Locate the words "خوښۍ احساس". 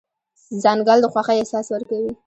1.13-1.65